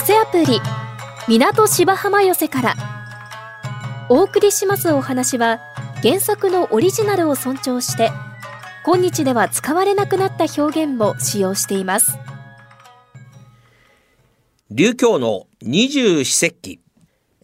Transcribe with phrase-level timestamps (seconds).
[0.00, 0.60] せアプリ
[1.28, 2.74] 港芝浜寄せから。
[4.08, 5.60] お送りしますお話は
[6.02, 8.10] 原作のオリジナルを尊重して
[8.84, 12.18] 今日では使われなくなった表現も使用しています。
[14.70, 16.80] 流教の二十四節気。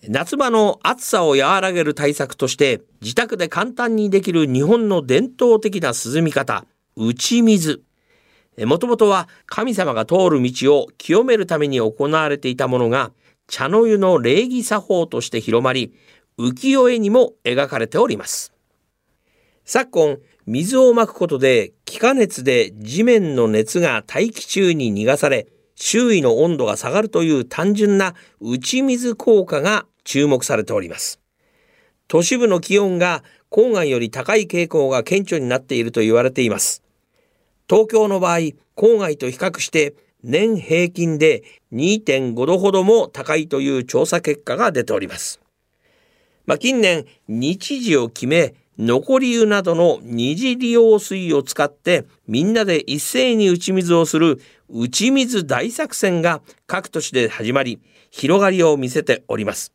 [0.09, 6.64] 夏場の暑さを和らげる対策として自宅で簡単にできる日本の伝統的な涼み方
[6.96, 7.86] 打ち水。
[8.64, 13.12] もともとは神様が通る道を清めるために行われていたものが
[13.46, 15.94] 茶の湯の礼儀作法として広まり
[16.38, 18.52] 浮世絵にも描かれております。
[19.64, 31.20] 昨今水をまくことで気化熱で地面の熱が大気中に逃がされ周囲の温度が下がるという単純な打ち水効果が注目されております。
[32.08, 36.86] 都市部の気温が郊外より高い傾向が顕著になっていると言われています。
[37.69, 38.38] 東京の場合
[38.77, 45.41] 郊外と比較して年平均で2.5度ほども高いという調査結果が出ております。
[46.46, 59.72] まあ、近年日時を決め残り湯などの二次利用水を使ってみんなで一斉に打ち水をする打ち水大作戦が各都市で始まり広がりを見せております。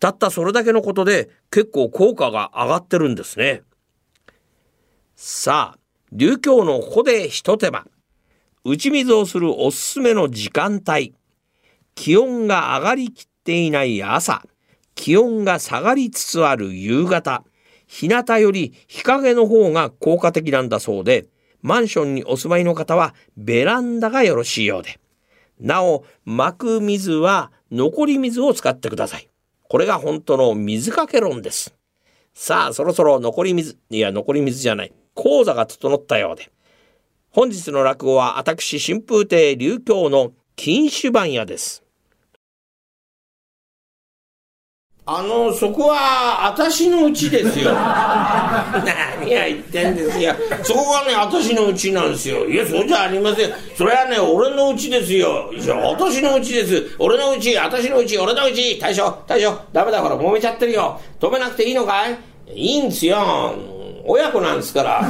[0.00, 3.62] たったそれだけのことで結構効果が上がってるんですね。
[5.14, 5.83] さあ、
[6.16, 7.88] 流教のここで一手間。
[8.64, 11.12] 打ち水をするおすすめの時間帯。
[11.96, 14.44] 気温が上がりきっていない朝。
[14.94, 17.42] 気温が下がりつつある夕方。
[17.88, 21.26] 日向より日陰の方が効果的なんだそうで、
[21.62, 25.00] マンションにお住まいの方はベランダがよろしいようで。
[25.58, 29.28] なお、巻く水は残り水を使ってください。
[29.68, 31.74] これが本当の水かけ論です。
[32.34, 36.50] さあ、そろそろ残り水、いや、残り水じゃない、講座が整ったようで。
[37.30, 41.84] 本日の落語は私春風亭流教の禁酒番屋です。
[45.06, 47.72] あの、そこは、私のうちですよ。
[47.76, 50.34] 何や言ってんですよ。
[50.62, 52.48] そこがね、私のうちなんですよ。
[52.48, 53.52] いや、そうじゃありません。
[53.76, 55.52] それはね、俺のうちですよ。
[55.52, 56.96] いや、私のうちです。
[56.98, 58.78] 俺のうち、私のうち、俺のうち。
[58.78, 60.98] 大将、大将、ダメだから、揉めちゃってるよ。
[61.20, 62.18] 止めなくていいのかい？
[62.54, 63.73] いいんですよ。
[64.06, 65.00] 親子なんですから。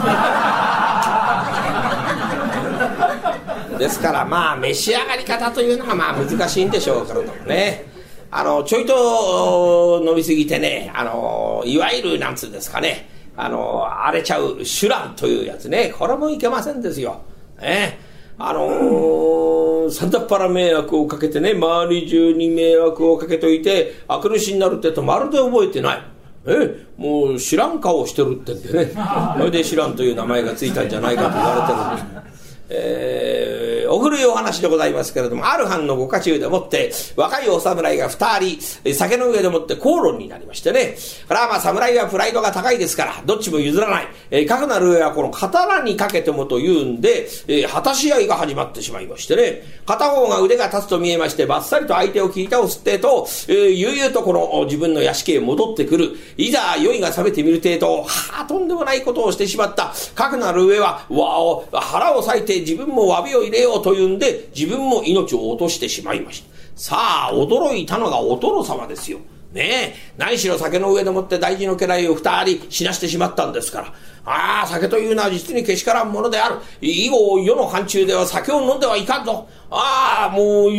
[3.79, 7.85] ですからまあ召し上がり方というのがまあ難しいんでしょうからね
[8.31, 17.23] あのちょいと飲みすぎてねあのいわゆるなんつうんですかねあの荒れちゃうシュランというやつねこれもいけませんですよ。
[17.61, 17.99] ね
[18.37, 26.14] あのー、さだっぱら迷惑をかけてね周り中に迷惑をかけといて悪主になるってとまるで覚えてない。
[26.47, 28.93] えもう知らん顔してるってんでね
[29.39, 32.34] それで知らんという名前がついたんじゃないかと言われてるんです。
[32.69, 40.97] えー、お古いお話でございますけれども、ある藩のご家中でもって、若いお侍が二人、酒の上でもって口論になりましてね、
[41.29, 44.09] これはまあ侍はプライドが高いですから、どっちも譲らない。
[44.31, 56.13] えー、かくなる上はこの刀にかけてもというんで、えー、果たし合いが始まってしまいましてね、片方が腕が立つと見えまして、ばっさりと相手を切り倒すってと、えー、悠々とこの自分の屋敷へ戻ってくる。
[56.39, 59.93] いざ酔いが覚めてみる程度、はあ、とんでもないことをしてしまった。
[60.15, 66.55] かくなる上は、わお、腹を裂いてて自分も詫びを入れようというんで、自分も命を落としてしまいました。
[66.77, 66.97] さ
[67.31, 69.19] あ、驚いたのがお殿様ですよ。
[69.53, 73.95] ねえ、何しろ酒の上でもって大事の家来を二人死なしてしまったんですから。
[74.25, 76.57] ああ、酒というのは実にけしからんものである。
[76.81, 79.47] 以後、世の範疇では酒を飲んではいかんぞ。
[79.71, 80.73] ああ、もう、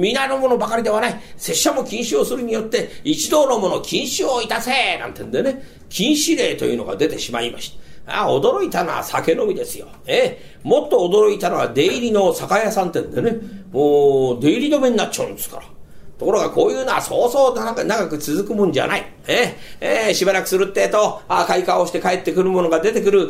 [0.00, 1.20] 皆のものばかりではない。
[1.36, 7.85] 拙者も禁止をするによって、一同のもの禁止をいたせなんてんでね、禁止令というのが出てしまいました。
[8.06, 9.88] あ驚いたのは酒飲みですよ。
[10.06, 13.38] ええもっと驚いたのは出入りの酒屋さんってんでね、
[13.72, 15.62] もう出入り止めになっちゃうんですから。
[16.18, 19.04] ところがこういうのはそうそう長く続くもんじゃない。
[19.28, 23.24] ええー、しばらくするってえと、開花をして帰ってくるものが出てくる、え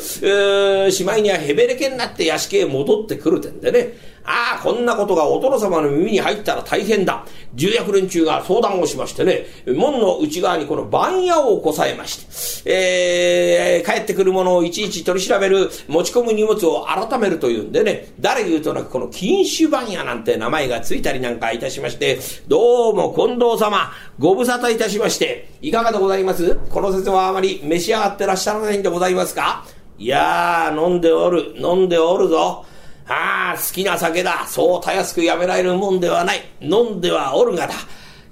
[0.86, 3.94] ー、しまいにはへべれけになって屋敷へ戻ってくるってんでね。
[4.28, 7.24] ああ、こんなことがお殿様の耳に入ったら大変だ。
[7.54, 22.18] 重役連中が相談をしましてね、門の内側にこの番屋をこさえまして、えー、帰ってくるものをいちいち取り調べる、持ち込む荷物を改めるというんでね、誰言うとなくこの禁酒番屋なんて名前がついたりなんかいたしまして、
[22.48, 26.56] どうも近藤様、ご無沙汰いたしまして、いかがでございます？
[26.70, 29.64] この説はあまり召し上がってらっしゃらないんでございますか？
[29.98, 32.66] いやー、飲んでおる、飲んでおるぞ。
[33.08, 34.46] ああ、好きな酒だ。
[34.46, 36.44] そうたやすくやめられるもんではない。
[36.60, 37.74] 飲んではおるがだ。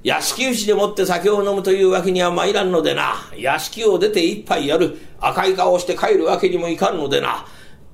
[0.03, 3.15] 屋敷内でもって酒を飲むというわけには参らんのでな。
[3.37, 4.99] 屋敷を出て一杯やる。
[5.21, 7.47] 赤い顔をして帰るわけにもいかんのでな。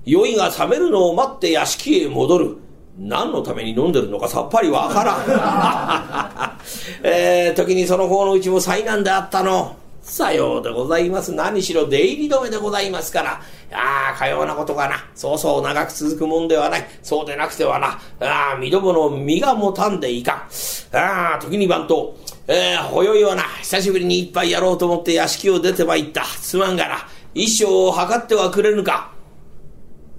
[0.05, 2.57] 酔いが覚めるのを待って屋敷へ戻る。
[2.99, 6.59] 何のために飲んでるのかさっぱりわからん。
[7.07, 9.77] えー、時にその方のうちも災難であったの。
[10.11, 11.33] さようでございます。
[11.33, 13.41] 何しろ出入り止めでございますから。
[13.73, 16.87] ああ、かようなことがな、そうそう長く続くもんではない。
[17.01, 20.97] そうでなくてはな、ああ、身どもの身が持たんでいかん。
[20.97, 22.17] ああ、時に番と、
[22.49, 26.25] えー、ほよいはな、久しぶりに一杯やろうと思って屋敷を出てまいった。
[26.25, 29.13] すまんがな、一生を測ってはくれぬか。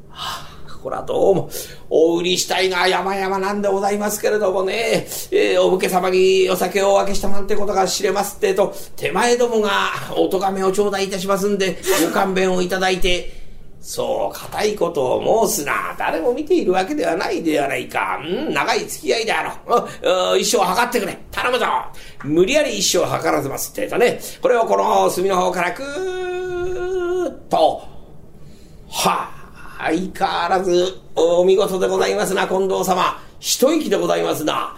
[0.10, 0.51] はあ
[0.82, 1.50] これはどうも、
[1.90, 13.40] お売りしたいが山々なんでございますけれどもね、えー、お武家様にお酒をお分けしたなんてことが知れますってと、手前どもがお咎めを頂戴いたしますんで、ご勘弁をいただいて、
[13.82, 15.96] そう、固いことを申すな。
[15.98, 18.20] 誰も見ているわけではないではないか。
[18.24, 19.88] うん、長い付き合いであろ
[20.34, 20.38] う。
[20.38, 21.18] 一生測ってくれ。
[21.32, 21.66] 頼むぞ。
[22.24, 27.82] 無理やり一生測らずますってとね、これをこの隅の方からくーっと、
[28.88, 29.41] はあ、
[29.84, 33.20] 相変わらずお見事でございますな、近藤様。
[33.40, 34.78] 一息でございますな。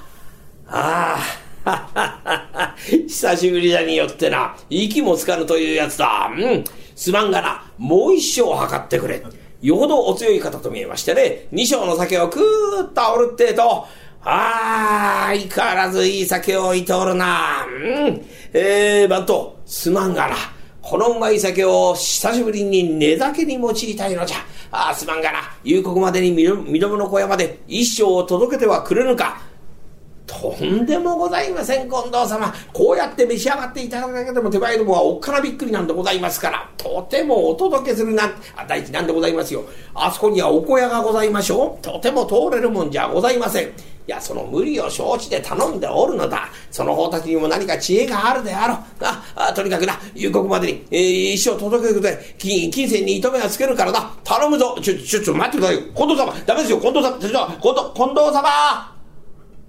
[0.67, 1.17] あ
[1.65, 6.31] あ、 久しぶりだによってな、息もつかぬというやつだ。
[6.33, 6.63] うん、
[6.95, 9.21] すまんがな、もう一生測ってくれ。
[9.61, 13.85] よほどお強い方と見えましてね、二升の酒をくーっと煽るってと、
[14.25, 17.65] ああ、相変わらずいい酒をいておるな。
[17.65, 20.35] うん、えー、番頭、すまんがな。
[20.81, 24.37] このうまい酒を久しぶりに寝酒に用いたいのじゃ。
[24.75, 25.39] ああ、すまんがな。
[25.63, 29.39] 夕刻までに身どもの小屋まで一生を届けてはくれぬか。
[30.25, 32.51] とんでもございません、近藤様。
[32.73, 39.63] こうやって召し上がっていただくだけでも手前どもはおっかなびっくりなんでございますから、とてもお届けするなん、あ、大事なんでございますよ。
[39.93, 41.85] あそこにはお小屋がございましょう。
[41.85, 43.71] とても通れるもんじゃございません。
[44.05, 46.49] いや、その無理を承知で頼んでおるのだ。
[46.69, 48.77] その方たちにも何か知恵があるであろう。
[49.35, 52.35] あ、とにかくな、夕刻までに、えー、一生届けてくれ。
[52.37, 54.13] 金、金銭に糸目がつけるからな。
[54.25, 54.77] 頼むぞ。
[54.81, 55.77] ちょ、ちょ、ちょ、待ってください。
[55.77, 56.33] 近藤様。
[56.45, 57.17] ダメですよ、近藤様。
[57.17, 58.93] ちょ、ちょ、近藤、近藤様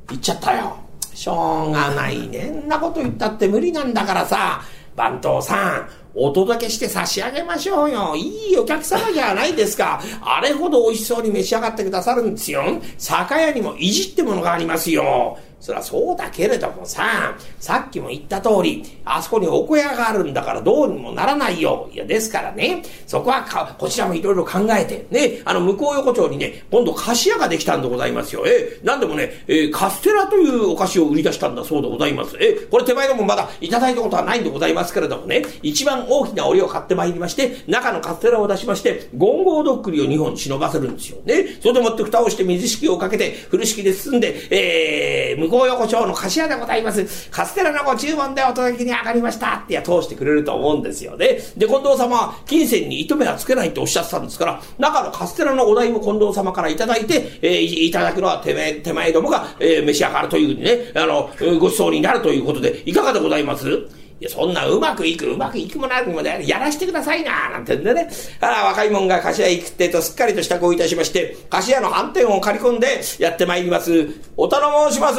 [0.09, 0.77] 言っちゃったよ。
[1.15, 2.49] しょうがないね。
[2.49, 4.63] んなこと言ったって無理なんだからさ。
[4.96, 8.14] 番頭さん、お届けして差し上げましょうよ。
[8.14, 10.00] いいお客様じゃないですか。
[10.23, 12.62] あれほど美味しそうに召し上がってくださるんですよ。
[12.99, 15.38] 酒屋にも意地ってものがありますよ。
[15.64, 21.88] そりゃそうだけれどもさ、さっきも言った通り、あそこにお小屋があるんだからどうにもならないよ。
[21.90, 28.44] いや、ですからね、そこはか、こちらもいろいろ考えて、ね、あの、向こう横丁にね、今度菓子屋ができたんでございますよ。
[28.46, 32.37] えなんでもね、えー、カステラというお菓子を売り出したんだそうでございます。
[32.38, 41.22] えこれ手前でもまだいただいたことはないんでございますけれどもね、一番大きな折を買ってまいりまして、中のカステラを出しまして、ゴンゴードックリを2本忍ばせるんですよ。
[41.25, 47.31] ね、それでもって蓋をして水敷をかけて、風呂敷で包んで、えー、向こう横丁の菓子屋でございます。
[47.31, 51.39] カステラのご注文でお届けに上がりましたってや通してくれると思うんですよね。
[51.56, 61.31] で、近藤様は金銭に糸目はつけないっておっしゃってたんですから、中のカステラのお題も近藤様からいただいて、えー、いただくのは手前、手前どもが、えー、召し上がるというね、あの、
[61.61, 64.04] ご馳走になるということで、いかがでございます？
[64.20, 68.08] いや、そんなうまくいく、うまくいくもなるにもね、やらしてくださいな、なんてんでね。
[68.40, 74.06] ああ、若い者が菓子屋行くってと、すっかりと支度をいたしまして、菓子屋の反転を借り込んでやってまいります。
[74.37, 75.19] お頼申します。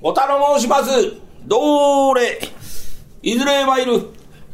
[0.00, 0.90] お頼申します。
[1.46, 2.38] どれ、
[3.22, 4.00] いずれ参る。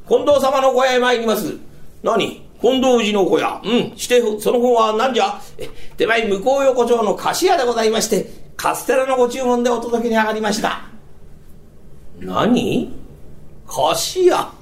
[0.09, 1.55] 近藤様の小屋へ参ります。
[2.03, 2.43] 何？
[2.61, 3.61] 近藤寺の小屋。
[3.63, 3.97] うん。
[3.97, 5.39] して、その方は何じゃ？
[5.97, 8.27] 手前向こう横丁の菓子屋でございまして、
[8.57, 10.87] カステラのご注文でお届けに上がりました。
[12.19, 13.02] 何？
[13.75, 14.53] 菓子屋は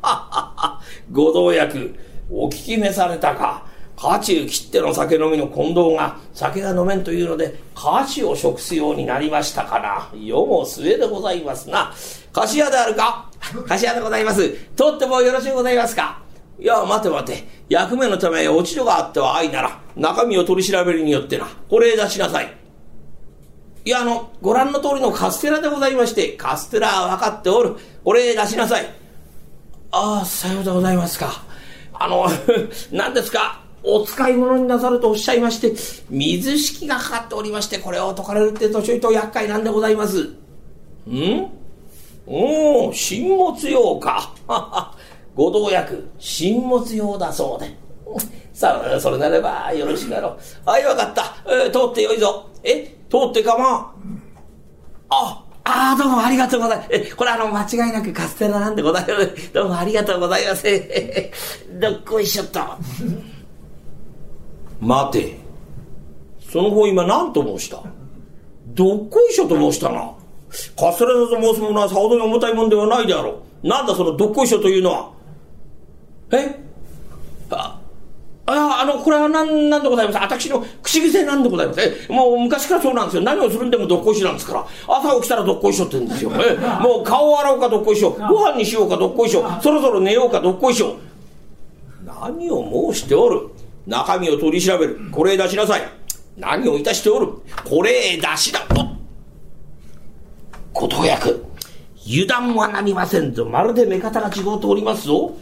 [0.00, 0.80] はは。
[1.12, 1.94] ご同役、
[2.30, 3.62] お聞き召されたか。
[3.94, 10.08] 家中切っての酒飲みの近藤が酒が飲めんというので菓子を食すようになりましたかな。
[10.18, 11.92] 世も末でございますな。
[12.32, 13.26] 菓子屋であるか？
[13.68, 14.48] 菓子屋でございます。
[14.74, 16.18] とってもよろしゅうございますか？
[16.58, 17.44] いや、待て待て。
[17.68, 22.63] 役目のため落ち度があっては愛なら、中身を取り調べるによってな、これ出しなさい。
[23.84, 27.76] いや、あの、ご覧の通りのカステラでございまして、カステラは分かっておる。
[28.02, 28.86] これ出しなさい。
[29.90, 31.44] ああ、さようでございますか。
[31.92, 32.26] あの、
[32.90, 35.74] 何ですかお使い物になさるとおっしゃいまして、
[36.08, 40.30] 水敷がかかっておりまして、これを解かれるってとちょいと厄介なんでございます。
[41.06, 41.46] ん？
[42.26, 44.32] おお、新物用か。
[45.36, 47.76] ご同役、新物用だそうで。
[48.54, 50.70] さあ、それなればよろしいだろう。
[50.70, 51.34] はい、わかった。
[51.46, 52.48] えー、通ってよいぞ。
[52.62, 53.92] え通ってかま
[55.10, 55.44] あ。
[55.64, 56.88] ああ、どうもありがとうございます。
[56.92, 59.50] え、これあの、間違いなくカステラなんでございます。
[59.52, 60.64] どうもありがとうございます。
[61.80, 62.60] どっこいしょっと。
[64.80, 65.36] 待て。
[66.48, 67.82] その方今何と申した？
[68.68, 70.12] どっこいしょと申したな。
[70.78, 73.66] カステラと申すものはさほどに重たいもんではないであろう。
[73.66, 75.10] なんだそのどっこいしょというのは？
[76.30, 76.63] え？
[78.46, 80.18] あ、ああの、これは何、なんでございます？
[80.18, 81.80] 私の口癖なんでございます？
[81.80, 83.22] えもう昔からそうなんですよ。
[83.22, 84.66] 何をするんでもどっこいしなんですから。
[84.86, 86.30] 朝起きたらどっこいしょって言うんですよ。
[86.34, 88.10] えもう顔を洗おうかどっこいしょ。
[88.10, 89.48] ご飯にしようかどっこいしょ。
[89.62, 90.96] そろそろ寝ようかどっこいしょ。
[92.04, 93.48] 何を申しておる？
[93.86, 94.98] 中身を取り調べる。
[95.10, 95.82] これ出しなさい。
[96.36, 97.28] 何をいたしておる？
[97.64, 98.60] これ出しだ。
[100.72, 101.46] こと役。
[102.06, 103.46] 油断はなりませんぞ。
[103.46, 105.32] まるで目方が違うておりますぞ。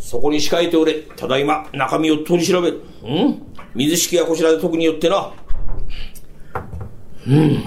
[0.00, 0.94] そこに控えておれ。
[0.94, 2.80] ただいま、中身を取り調べる。
[3.04, 3.42] うん？
[3.74, 5.32] 水式やこしらで特によってな。
[7.28, 7.62] うん。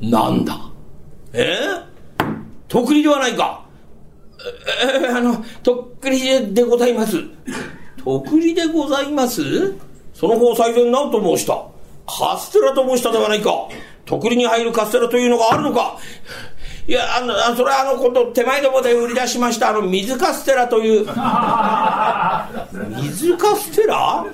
[0.00, 0.56] なんだ？
[1.32, 1.58] え？
[2.18, 3.66] ー、特利ではないか
[4.92, 7.16] えー、あの、とっくりでございます。
[8.04, 9.42] とくりでございます？
[10.14, 11.66] その方最前何と申した
[12.06, 13.68] カステラと申したではないか。
[14.04, 15.98] とくりに入るカステラというのがあるのか。
[16.88, 21.04] いや、あの、あそれはあの、こと手前どもで売り出しました、あの、水カステラという。
[23.02, 24.24] 水カステラ？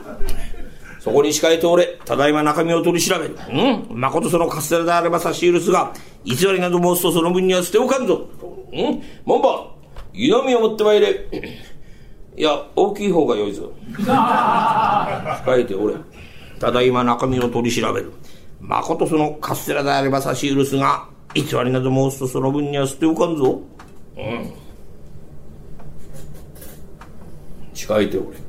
[1.01, 1.99] そこに控えておれ。
[2.05, 3.37] ただいま中身を取り調べる。
[3.51, 4.01] うん？
[4.01, 5.93] まことそのカステラであれば差し許すが、
[6.25, 8.25] 偽りなど申すとその分には捨ておかんぞ。
[8.73, 9.03] うん？
[9.25, 9.67] 門番、
[10.13, 11.27] 湯飲みを持ってまいれ。
[12.37, 13.73] いや、大きい方が良いぞ。
[13.99, 15.95] 控えておれ。
[16.61, 18.13] ただいま中身を取り調べる。
[18.61, 21.05] まことそのカステラであれば差し許すが、
[21.35, 23.61] 偽りなど申すとその分には捨ておかんぞ。
[24.17, 24.53] うん。
[27.75, 28.45] 控えておれ。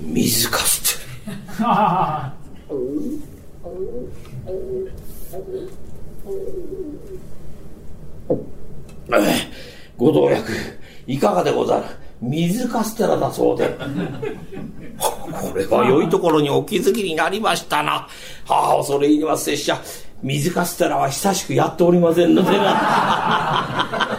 [0.00, 1.04] 水かすって
[9.96, 10.52] ご同役
[11.06, 11.84] いかがでござる
[12.20, 13.76] 水カステラだそうで
[14.98, 18.08] これは良いところにお気づきになりましたな
[18.46, 19.80] はあ恐れ入ります拙者
[20.22, 24.12] 水カステラは久しくやっておりませんのでな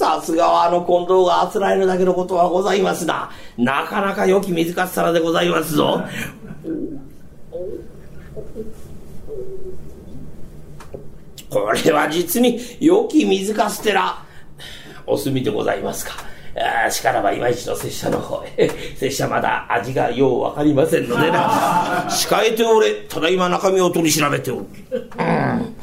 [0.00, 3.30] さすがはあの近藤があつらえるだけのことはございますな。
[3.56, 6.02] なかなか良き水かす皿でございますぞ。
[11.50, 14.24] これは実に良き水カステラ。
[15.06, 16.12] お墨でございますか。
[16.86, 18.68] あしからば今一度拙者の方へ。
[18.96, 22.06] 拙者まだ味がようわかりませんのでな。
[22.08, 22.94] 控えておれ。
[23.08, 24.66] ただいま中身を取り調べておる。
[25.18, 25.76] うん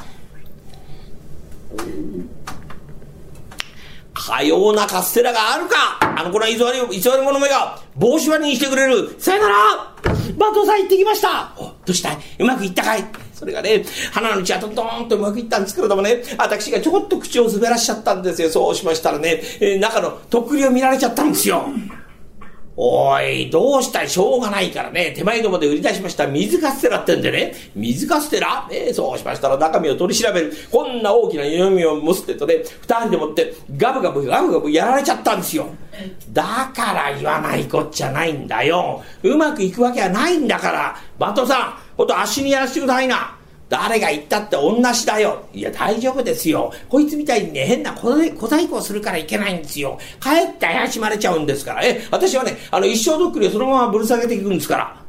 [4.14, 9.14] かようなカステラがあるかあの子の偽り、偽り者めが帽子割りにしてくれる。
[9.18, 9.54] さよなら
[10.36, 12.12] バトさん行ってきましたお、どうした？
[12.12, 13.04] いうまくいったかい？
[13.38, 18.50] それがね、花の道はどんどんとうまくいったんですけれどもね、私がちょこっと口を滑らしちゃったんですよ。
[18.50, 21.68] そうしましたらね、えー、中のとっくりを見られちゃったんですよ。
[22.80, 24.08] おい、どうしたい？
[24.08, 30.52] しょうがないからね、手前どもで売り出しました水カステラってんでね、水カステラね、そうしましたら中身を取り調べる。
[30.70, 35.66] こんな大きな湯飲みを持つってとね、二人でもってガブガブガブガブやられちゃったんですよ。
[36.32, 39.02] だから言わないこっちゃないんだよ。
[39.24, 40.96] うまくいくわけはないんだから。
[41.18, 43.37] バトさん、ほんと足にやらせてくださいな。
[43.68, 45.44] 誰が言ったって同じだよ。
[45.52, 46.72] いや、大丈夫ですよ。
[46.88, 48.10] こいつみたいにね、変な小
[48.48, 49.98] 細工をするからいけないんですよ。
[50.20, 51.82] 帰って怪しまれちゃうんですから。
[51.82, 55.07] え、私はね、あの、一生どっくりをそのままぶる下げていくんですから。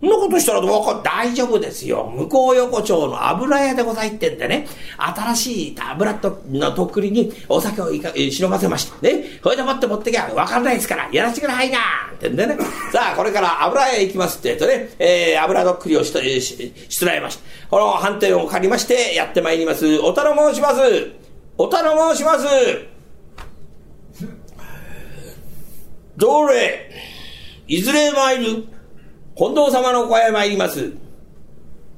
[0.00, 2.12] そんなことしたらどうか大丈夫ですよ。
[2.16, 8.96] 向こう横丁の油屋でございってんでね、新しい油とのとっくりにお酒をいか忍ばせました。
[9.02, 11.78] ね、これでもって持ってきゃわかんないですから、やらせてくださいな
[12.14, 12.56] ってんでね。
[12.92, 17.42] さあ、これから油屋行きますってとね、えー、油どっくりをしと、し、しつらえました。
[17.68, 19.98] この判定を借りまして、やってまいります。
[19.98, 20.80] おたの申します。
[21.56, 22.46] おたの申します。
[26.16, 26.88] どれ、
[27.66, 28.77] いずれ参る。
[29.38, 30.92] 近藤様の小屋へ参ります。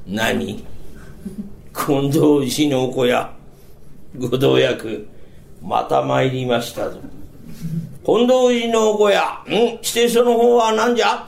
[0.07, 0.63] 何？
[1.75, 3.33] 近藤石のお小屋。
[4.19, 5.09] ご同役。
[5.63, 6.99] また参りましたぞ。
[8.05, 9.43] 近藤石の小屋。
[9.47, 9.55] うん？
[9.55, 11.27] 指定書の方は何じゃ？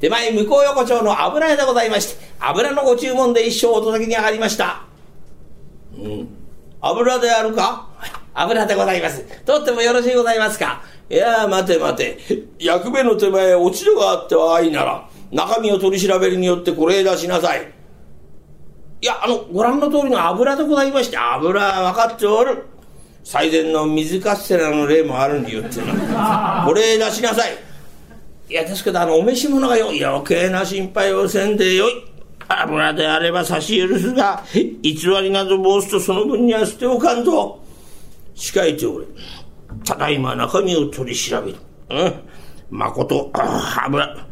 [0.00, 4.84] 手前向こう横丁の油屋でございまして、油のご注文で一生お届けに上がりました。
[5.94, 6.26] うん。
[6.80, 7.86] 油であるか？
[8.32, 9.22] 油でございます。
[9.44, 10.82] とってもよろしいございますか？
[11.10, 12.18] いや待て待て。
[12.58, 17.72] 役目の手前落ち度があっては愛なら、中身を取り調べるによってこれ出しなさい。
[19.02, 22.64] いや、あの、ご覧の通りの油でございまして、油は分かっておる。
[23.24, 26.64] 最前の水カステラの例もあるんでよってな。
[26.66, 27.52] これ出しなさい。
[28.48, 31.92] いや、ですけど、あの、お召し物がよ、余計な心配をせんでよい。
[32.48, 34.42] 油であれば差し許すが、
[34.82, 37.60] 偽りなど申すとその分には捨ておかんぞ。
[38.34, 39.06] 控えておれ。
[39.84, 41.58] ただいま中身を取り調べる。
[41.90, 42.14] うん。
[42.70, 43.30] まこと、
[43.84, 44.29] 油。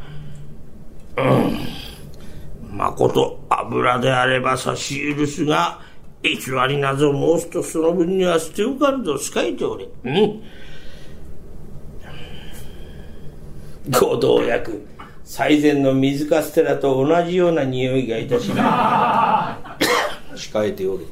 [1.18, 2.76] うん。
[2.76, 5.80] まこと油であれば差し許すが、
[6.22, 6.36] 偽
[6.68, 9.88] りなぞ申すとその分には捨ておかんと控えておれ。
[10.04, 10.42] うん。
[13.90, 14.86] 合同役
[15.24, 19.58] 最善の水カステラと同じような匂いがいたしな
[20.34, 21.06] 控 えておる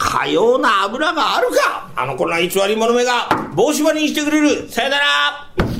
[0.00, 1.90] かような油があるか。
[1.94, 4.66] あの子の偽り者めが帽子張りにしてくれる。
[4.70, 5.04] さよなら。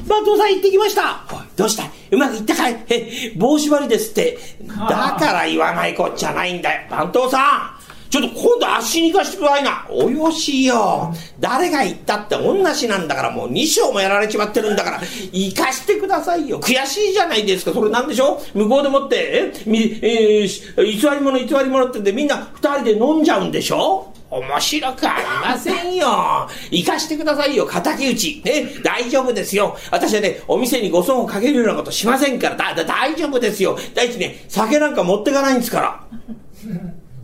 [0.06, 1.24] 番頭さん行ってきました。
[1.56, 1.84] どうした？
[2.10, 2.84] うまくいったかい？
[2.90, 4.38] え帽子張りですって。
[4.66, 6.90] だから言わないこっちゃないんだよ。
[6.90, 7.79] 番頭さん
[8.10, 9.86] ちょっと今度足に行かしてくださいな。
[9.88, 11.14] およしよ。
[11.38, 15.00] 誰が言ったって同じなんだからもう2章もやられちまってるんだから、
[15.32, 16.60] 行かしてくださいよ。
[16.60, 17.72] 悔しいじゃないですか。
[17.72, 18.40] それなんでしょ？
[18.52, 24.12] 向こうでもって、え、み、えー、偽り者偽り者ってんでみんな2人で飲んじゃうんでしょ？
[24.30, 26.48] 面白くありませんよ。
[26.70, 28.42] 行かしてくださいよ、敵討ち。
[28.44, 29.76] ね、大丈夫ですよ。
[29.90, 33.76] 私はね、お店にご損をかけるようなことしませんから、だ、だ、大丈夫ですよ。
[33.94, 36.04] 第一ね、酒なんか持ってかないんですから。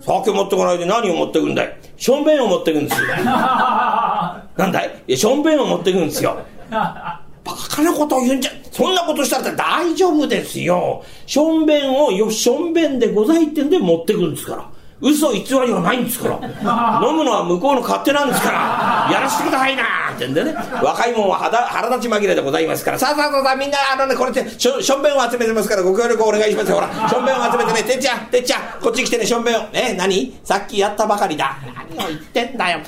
[0.07, 1.77] 酒持ってこないで何を持ってくんだい？
[1.97, 3.07] しょんべんを持ってくんですよ。
[4.57, 5.03] なんだい？
[5.09, 6.39] いや、しょんべんを持ってくんですよ。
[6.71, 7.21] バ
[7.71, 11.03] カなことを言うんじゃ、そんなことしたら大丈夫ですよ。
[11.27, 14.65] しょんべんをよ、しょんべんでございってんで持ってくんですから。
[14.99, 16.37] 嘘偽りはないんですから。
[17.07, 19.09] 飲むのは向こうの勝手なんですから。
[19.13, 19.83] やらせてくださいな
[20.15, 20.55] ってんでね。
[20.83, 22.99] 若いもんは腹立ち紛れでございますから。
[22.99, 25.83] さあさあさあさあみんなあのねこれってしょしょんべんを集めてますから。
[25.83, 26.77] ご協力お願いしますよ。
[26.77, 27.83] ほらしょんべんを集めてね。
[27.83, 29.69] てっちゃんてっちゃんこっち来てねしょんべんを。
[29.75, 30.41] え何？
[30.43, 31.59] さっきやったばかりだ。
[31.99, 32.81] 何を言ってんだよ。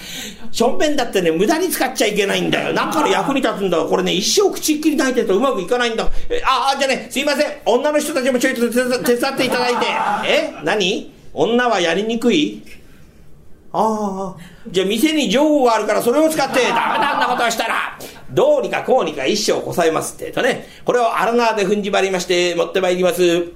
[0.50, 2.72] しょんべんだってね無駄に使っちゃいけないんだよ。
[2.72, 6.08] なんかの役に立つんだこれね一生口っきり泣いてるとうまくいかないんだ。
[6.30, 7.52] えああじゃあねすいません。
[7.66, 9.86] 女の人たちもちょいと手伝っていただいて。
[10.26, 11.17] え何？
[11.32, 12.62] 女はやりにくい？
[13.72, 14.36] ああ。
[14.68, 17.98] じゃあ店に情報があるからそれを使ってダメだんなことをしたら、
[18.30, 23.48] どうにかこうにか一生こさえますってとね、これを荒縄で踏んじばりまして持ってまいります。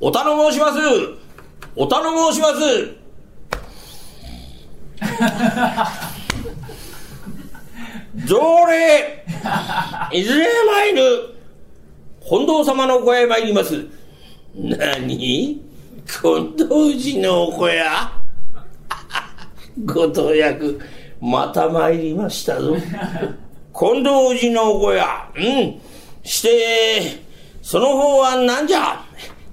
[0.00, 0.78] お頼申します
[1.74, 2.94] お頼申します
[8.26, 9.24] 条例
[10.12, 11.34] いずれ参る
[12.20, 13.86] 本堂様の小屋へ参ります。
[14.54, 15.60] 何？
[16.08, 18.10] 近藤寺のお小屋？
[19.84, 20.80] ご当役
[21.20, 22.74] また参りましたぞ。
[22.76, 22.82] 近
[24.02, 25.30] 藤寺のお小屋。
[25.36, 25.80] うん。
[26.24, 27.22] して
[27.62, 29.00] その方は何じゃ？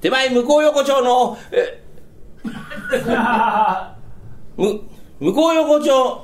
[0.01, 1.81] 手前向こう横丁のえ
[4.57, 4.79] む
[5.19, 6.23] 向こう横丁。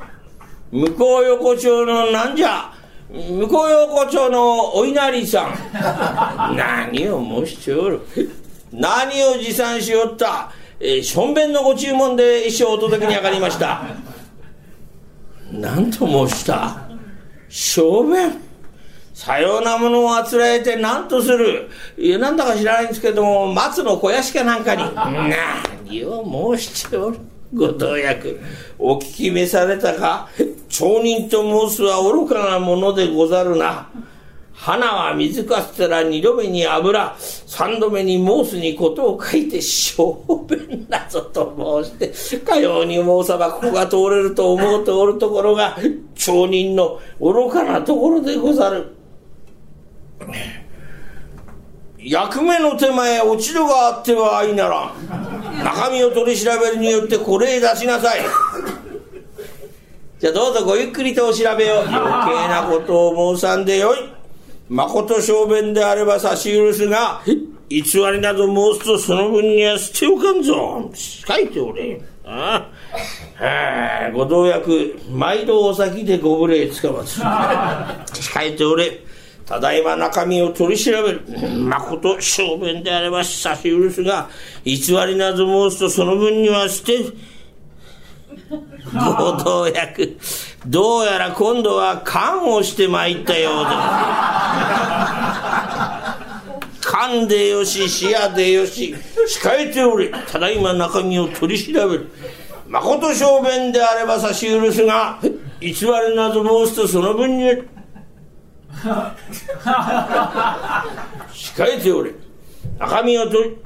[0.71, 2.71] 向こう横丁のなんじゃ？
[3.11, 6.55] 向こう横丁のお稲荷さん。
[6.55, 7.99] 何を申しておる？
[8.71, 13.83] 何を持参しよった、えー、しょんべんのご注文で一生お届けに上がりました。
[15.51, 16.89] 何と申した？
[17.49, 18.39] 小便
[19.13, 21.69] さようなものをあつらえて何とする？
[21.97, 24.83] いやなんだか知らないんですけども松の肥やしかなんかに。
[24.95, 27.19] 何を申しておる？
[27.53, 28.39] ご当役
[28.79, 30.29] お聞き召されたか？
[30.69, 33.89] 町人と申すは愚かなものでござるな。
[34.61, 45.75] 花は水かすたら二度目に油、三度目に申すにことを書いて小便なぞと申して、かように申さばここが通れると思うておるところが、
[46.13, 48.95] 町人の愚かなところでござる。
[51.97, 55.63] 役目の手前落ち度があっては相ならん。
[55.63, 58.21] 中身を取り調べるによってこれへ出しなさい。
[60.19, 61.81] じゃあどうぞごゆっくりとお調べを。
[61.81, 64.20] 余計なことを申さんでよい。
[64.71, 67.21] 誠小便であれば差し許すが、
[67.67, 70.89] 偽りなど申すとその分には捨ておかんぞ。
[70.95, 72.01] 書いておれ。
[72.23, 72.71] あ
[73.37, 74.11] あ。
[74.13, 77.19] ご同役、毎度お先でご無礼つかまつ。
[78.31, 79.01] 書いておれ。
[79.45, 81.21] ただいま中身を取り調べる。
[81.59, 84.29] 誠小便であれば差し許すが、
[84.63, 86.99] 偽りなど申すとその分には捨て、
[88.93, 90.17] 合同役。
[90.65, 93.71] どうやら今度は勘をしてまいったようだ
[96.81, 98.95] 勘でよし視野でよし。
[99.39, 100.09] 控えておれ。
[100.09, 102.11] ただいま中身を取り調べる。
[102.67, 105.19] 誠小便であれば差し許すが
[105.59, 107.43] 偽りなど申すとその分に。
[111.33, 112.11] 控えておれ。
[112.79, 113.57] 中身を取り。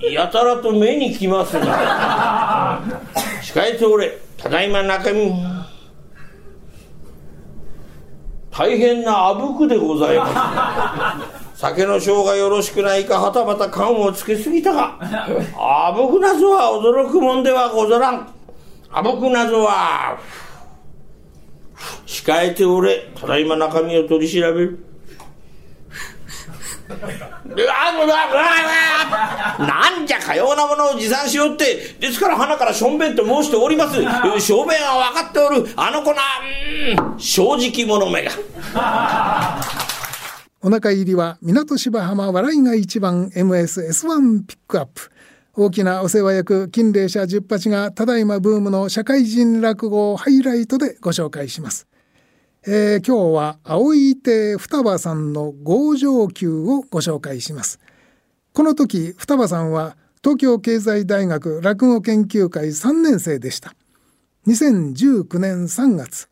[0.00, 2.82] やたらと目にきますが
[3.42, 5.32] 控えておれただいま中身。
[8.50, 11.20] 大変なあぶくでございま
[11.54, 11.60] す。
[11.60, 14.98] 酒の性がよろしくないかはたまた缶をつけすぎたか。
[15.58, 18.28] あぼくなぞは驚くもんではござらん。
[18.90, 20.18] あぼくなぞは
[22.06, 24.85] 控えておれただいま中身を取り調べる。
[29.58, 34.00] なんじゃかようなものを持参しようってですから花からしょんべんと申しております。
[34.40, 35.68] しょんべんは分かっておる。
[35.76, 36.22] あの子な
[37.12, 38.30] うん正直者めが。
[40.62, 45.10] お腹入りは港芝浜笑いが一番 MSS1 ピックアップ。
[45.58, 51.86] 大きなお世話役金霊社十八がただいまブームの社会人落語をハイライトでご紹介します。
[52.68, 57.78] えー、今日は青井亭双葉さんの合上級をご紹介します。
[58.52, 63.76] この時双葉さんは東京経済大学落語研究会3年生でした。
[64.48, 66.28] 2019年3月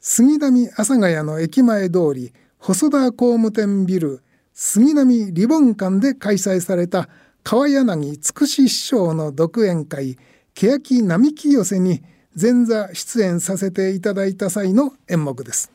[0.00, 4.22] 杉並阿佐ヶ谷の駅前通り細田工務店ビル
[4.54, 7.10] 杉並リボン館で開催された
[7.42, 10.16] 川柳つくし師匠の独演会
[10.54, 12.02] 欅並木寄せに
[12.40, 15.73] 前座出演させていただいた際の演目です。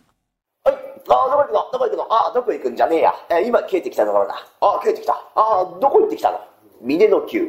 [1.16, 1.70] あ、どこ行くの？
[1.72, 2.14] どこ行くの？
[2.14, 3.14] ああ、どこ行くんじゃねえや。
[3.30, 4.36] えー、今、帰ってきたところだ。
[4.62, 5.14] ああ、帰ってきた。
[5.14, 6.40] ああ、どこ行ってきたの？
[6.82, 7.44] 峰の宮。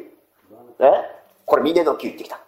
[0.81, 0.91] え？
[1.45, 2.39] これ峰の宮行ってきた。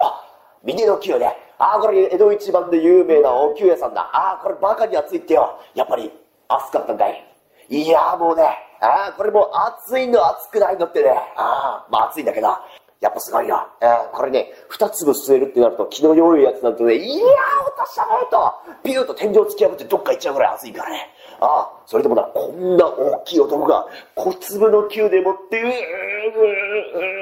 [0.00, 0.24] あ、
[0.64, 1.36] 峰の宮ね。
[1.58, 4.02] ああ、これ江戸一番で有名なお宮屋さんだ。
[4.12, 5.58] ああ、これバカに暑いってよ。
[5.74, 6.12] やっぱり、
[6.48, 7.24] 暑かったんかい。
[7.68, 8.44] いやもうね、
[8.80, 11.10] ああ、これもう暑いの暑くないのってね。
[11.36, 12.48] ああ、まあ暑いんだけど。
[13.00, 13.68] やっぱすごいよ。
[13.80, 21.10] えー、これね、二粒吸えるってなると気の弱いやつなんとね、いやー、落としちゃえと、ピューと天井突き破ってどっか行っちゃうぐらい熱いからね。
[21.40, 25.72] ああ、それでもな、こんな大きい男が小粒の球でもって、うー、う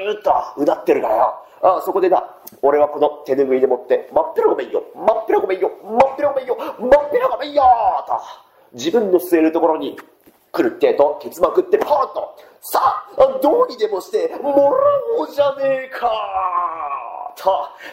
[0.09, 1.33] ー、うーと、うなってるからよ。
[1.61, 2.23] ああ、そこでな、
[2.61, 7.63] 俺はこの手拭いでもって、まっぺらごめんよ、まっぺらごめんよ、まっぺらごめんよ、まっぺらごめんよ
[8.07, 8.21] と、
[8.73, 9.97] 自分の吸えるところに
[10.55, 14.79] 来るってと、ケツまくってポーンと、さあ、どうにでもして、もら
[15.19, 16.09] おうじゃねえか
[17.35, 17.51] と、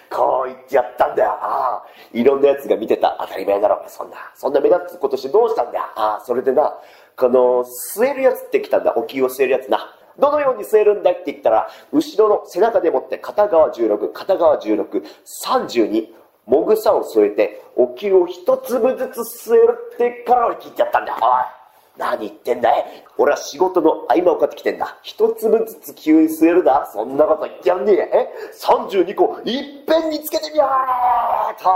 [0.09, 1.31] こう言ってやったんだよ。
[1.33, 3.17] ああ、いろんな奴が見てた。
[3.21, 3.85] 当たり前だろ。
[3.89, 5.85] そんな、そんな目立つことしてどうしたんだよ。
[5.97, 6.73] ああ、それでな、
[7.17, 8.95] この、吸えるやつって来たんだ。
[8.97, 9.97] お灸を吸えるやつな。
[10.19, 15.03] どのように吸えるんだいって言ったら、後ろの背中でもって片側16、片側16、
[15.45, 16.07] 32、
[16.47, 21.17] もぐさを添えて、お灸を一粒ずつ吸えるってから聞いてやったんだ。
[21.21, 21.62] おい。
[21.99, 23.05] 何言ってんだい？
[23.19, 24.99] 俺は仕事の合間を買ってきてんだ。
[25.03, 28.11] 一粒ずつ急に吸えるだそんなこと言ってやんねえ。
[28.13, 31.71] え ?32 個いっぺんにつけてみやーと、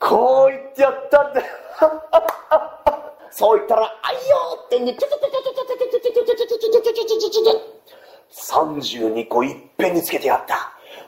[0.00, 1.42] こう言ってやったんだ。
[3.30, 4.20] そう言ったら、あいよ
[4.64, 7.60] ってね、ちょちょちょちょちょちょちょちょちょちょちょちょちょちょちょちょ
[9.10, 10.54] 32個いっぺんにつけてやった。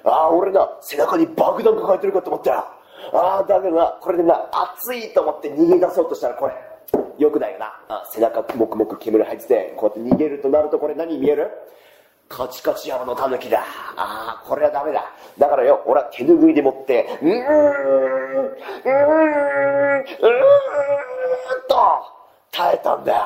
[0.04, 2.64] ああ、俺な、背中に爆弾抱えてるかと思ったよ。
[3.12, 6.54] ああ、だけどな、これでな、熱いと思って逃げ出そうとしたらこれ、
[7.18, 7.80] よくないよな。
[7.88, 11.50] あ背中もくもく煙入ってて、こうやって逃げるとなるとこれ何見える？
[12.28, 13.60] カチカチ山のタヌキだ。
[13.96, 15.04] ああ、これはダメだ。
[15.38, 17.42] だからよ、俺は手拭いでもって、うーん、うーん、
[18.42, 20.04] うーん
[21.68, 21.76] と、
[22.50, 23.22] 耐えたんだよ。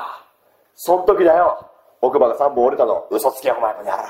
[0.75, 1.67] そん時だよ。
[2.03, 3.07] 奥歯が3本折れたの。
[3.11, 4.03] 嘘つきやお前この野郎。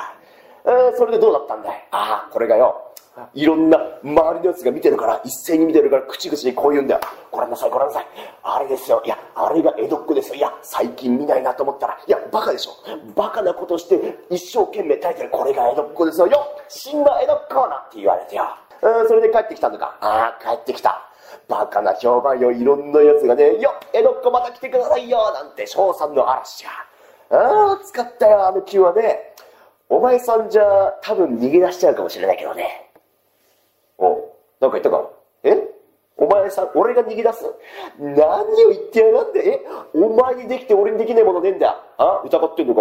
[0.67, 1.89] えー、それでどうだったんだい？
[1.93, 2.90] ああ、これがよ、
[3.35, 7.01] いろんな周りのやつが見てるから、一斉に見てるから口々にこう言うんだよ。
[7.31, 8.07] ご覧なさい、ご覧なさい。
[8.43, 9.03] あれですよ。
[9.05, 10.35] いや、あれが江戸っ子ですよ。
[10.37, 12.73] いや、最近見ないなと思ったら、いや、バカでしょ。
[13.15, 15.31] バカなことして一生懸命耐えてる。
[15.31, 16.27] これが江戸っ子ですよ。
[16.27, 18.45] よ死んだ江戸っ子なって言われてよ。
[18.83, 19.97] うん、それで帰ってきたのか。
[20.01, 21.07] ああ、帰ってきた。
[21.49, 22.51] バカな評判よ。
[22.51, 26.71] いろんなやつがね、よ江戸っ子また来てくださいよなんて、賞賛の嵐や。
[27.31, 29.35] ああ、使ったよ、あの球はね。
[29.89, 30.63] お前さんじゃ、
[31.03, 32.90] 多分逃げ出しちゃうかもしれないけどね。
[34.01, 35.09] おなんか言ったか？
[35.45, 35.57] え？
[36.17, 37.45] お前さ、俺が逃げ出す？
[37.99, 39.39] 何を言ってやがって？
[39.39, 39.61] え？
[39.95, 41.83] お前にできて俺にできないものねえんだ。
[41.99, 42.23] あ？
[42.25, 42.81] 疑ってんのか？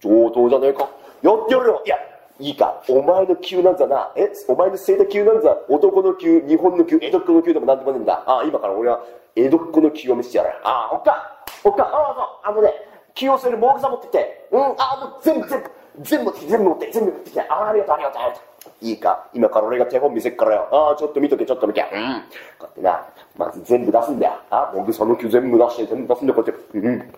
[0.00, 0.88] 上等じゃねえか？
[1.22, 1.82] やってやるよ。
[1.84, 1.96] いや、
[2.40, 2.82] いいか。
[2.88, 4.12] お前の急なんざな。
[4.16, 4.32] え？
[4.48, 8.24] お前の生徒急なんざ、男の急、日本の急、江戸っ子の急でもなんでもねえんだ。
[8.26, 9.04] あ今から俺は
[9.36, 10.50] 江戸っ子の急を見せてやる。
[10.64, 12.72] あおっかおっかああ、あのね、
[13.14, 14.48] 急をするモーグさ持ってきて。
[14.50, 14.72] うん、あも
[15.18, 15.70] う全部全部、
[16.02, 17.40] 全部持ってきて、全部持って、全部持ってきて。
[17.42, 18.51] あありがとう、ありがとう、ありがとう。
[18.80, 19.28] いいか？
[19.32, 20.68] 今から俺が手本見せっからよ。
[20.70, 21.80] ああ、ちょっと見とけ、ちょっと見て。
[21.80, 22.22] うん。
[22.58, 24.32] こうやってな、まず全部出すんだよ。
[24.50, 26.78] あ僕その木全部出して、全部出すんだよ、こうやって。
[26.78, 27.12] うん。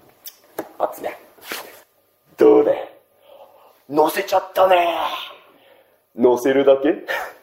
[0.79, 1.19] あつね。
[2.37, 2.73] どうだ
[3.89, 4.97] 乗せちゃったね。
[6.17, 6.95] 乗せるだけ？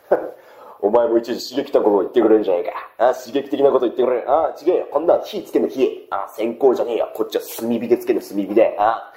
[0.83, 2.63] お前も一時刺激的なこと言ってくれるんじゃねえ
[2.97, 3.09] か。
[3.09, 4.31] あ刺激的なこと言ってくれる。
[4.31, 4.87] あ違えよ。
[4.89, 6.07] こんなん火つけの火。
[6.09, 7.11] あ線香じゃねえよ。
[7.13, 8.75] こっちは炭火でつけの炭火で。
[8.79, 9.13] あ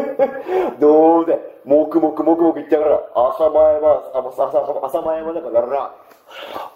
[0.78, 5.90] どうで、もくもくもくもく言ってやから朝前は、あ朝朝朝前はだからな、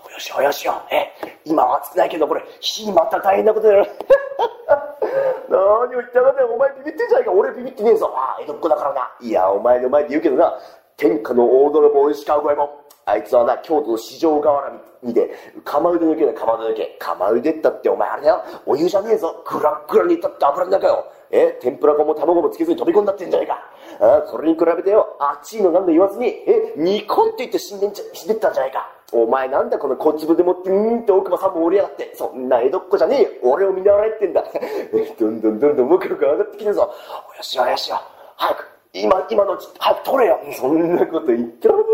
[0.07, 1.13] およしおよしよ、え、
[1.45, 3.87] 今は暑くないけど、これ、火また大変なことだよ。
[5.49, 6.49] 何を言ってやがんだよ。
[6.55, 7.33] お前ビビってんじゃないか。
[7.33, 8.13] 俺ビビってねえぞ。
[8.15, 9.11] ああ、江戸っ子だからな。
[9.21, 10.55] いや、お前の前で言うけどな。
[10.97, 12.71] 天下の大泥棒石川五右衛門。
[13.07, 15.31] あいつはな、京都の市場河原見て、
[15.65, 16.97] 釜腕抜けだ、釜腕抜け。
[17.01, 18.45] 釜腕ったってお前あれだよ。
[18.67, 19.43] お湯じゃねえぞ。
[19.47, 21.05] グラッグラにいったって油の中よ。
[21.33, 23.71] え天ぷら粉も卵もつけずに飛び込んだってんじゃねえか。
[24.01, 28.89] あ、それに比べてよ、あっちいのなんだ言わずに、え、ニコンって言って死んでんじゃ、死んでったんじゃないか。
[29.13, 32.13] お前なんだこの小粒でもって、うーんって奥歯三本折りやがって。
[32.15, 33.29] そんな江戸っ子じゃねえよ。
[33.43, 34.45] 俺を見習えってんだ。
[35.19, 36.83] どんどんどんどん目力が上がってきてるぞ。
[36.83, 36.93] よ
[37.43, 38.01] しよよしよ。
[38.37, 38.69] 早く。
[38.93, 40.41] 今、今のうち、早く取れよ。
[40.53, 41.85] そんなこと言ってらんね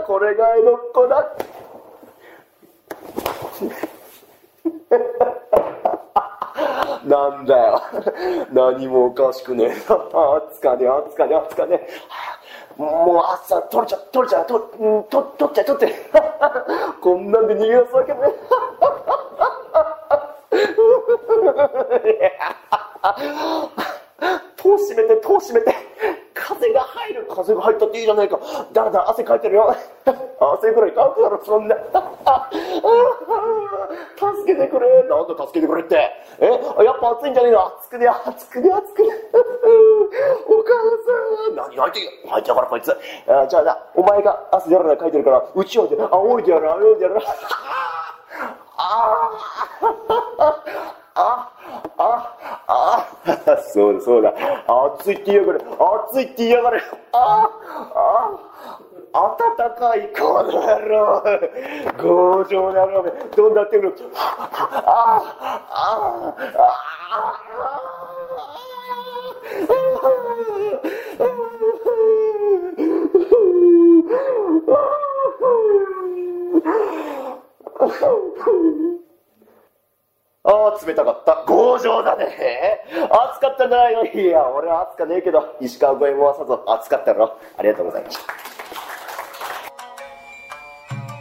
[0.00, 0.02] え。
[0.06, 1.32] これが江戸っ子だ。
[7.04, 7.82] なんだよ。
[8.52, 9.72] 何もおかしくねえ。
[9.88, 11.86] あつかね、あつかね、あつかね。
[12.76, 14.62] もう朝取れちゃ、取れちゃ、取、
[15.10, 15.94] と、取っちゃ、取って。
[17.00, 18.20] こんなんで逃げ出すわけね。
[24.56, 25.74] 戸閉めて、戸閉めて。
[26.50, 27.26] 風が入る。
[27.30, 28.38] 風が入ったっていいじゃないか。
[28.72, 29.74] だらだら汗かいてるよ。
[30.40, 31.76] 汗ぐらいかくだろ、そんな。
[34.16, 35.02] 助けてくれ。
[35.04, 36.10] なんだ助けてくれって。
[36.40, 36.46] え？
[36.84, 37.66] やっぱ暑いんじゃねえの？
[37.66, 39.08] 暑くね、暑くね、暑くね。
[40.48, 40.72] お母
[41.06, 41.56] さん。
[41.56, 42.90] 何泣いて、泣いてやからこいつ。
[43.28, 47.16] あじゃあな、お前が汗だらだらかいてるから、うちわで仰いでやる、仰いでやる。
[48.76, 49.30] あ
[50.38, 50.62] あ
[51.14, 51.50] あ
[51.98, 53.06] ああ。
[53.46, 54.32] あそうだそうだ。
[54.98, 55.60] 暑いって言いやがれ。
[56.08, 56.82] 暑いって言いやがれ。
[57.12, 57.48] あ
[57.94, 58.50] あ。
[59.12, 61.22] 暖かいこの野郎。
[61.98, 63.04] 強情な野郎
[63.36, 64.48] どんなってくるあ
[64.86, 66.70] あああ
[67.10, 67.49] あ、
[80.86, 81.44] 冷たかった。
[81.46, 82.80] 強情だね。
[83.32, 84.04] 暑かったんじゃないの？
[84.04, 87.36] いや、俺は暑かねえけど、石川五右衛門はさぞ暑かったろ。
[87.56, 88.22] ありがとうございました。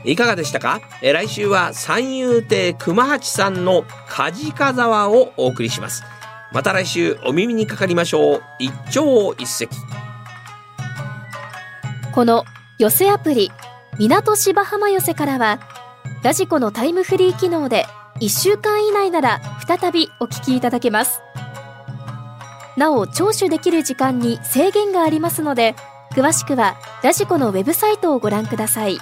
[0.05, 0.79] いかがでしたか？
[1.01, 6.03] え来週は三遊亭熊八さんの梶川沢をお送りします
[6.53, 9.67] また来週お耳にかかりましょう一朝一夕
[12.13, 12.45] この
[12.77, 13.51] 寄せアプリ
[13.99, 15.59] 港芝浜寄せからは
[16.23, 17.85] ラジコのタイムフリー機能で
[18.21, 21.21] 1週間以内なら再びお聞きいただけます。
[22.75, 25.75] なお聴取できる時間に制限がありますので
[26.11, 28.97] 詳しくはラジコのウェブサイトをご覧ください。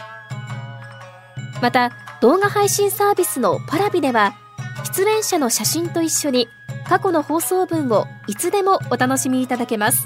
[1.61, 4.35] また動画配信サービスのパラビでは
[4.95, 6.47] 出演者の写真と一緒に
[6.87, 10.05] 過去の放送分をいつでもお楽しみいただけます。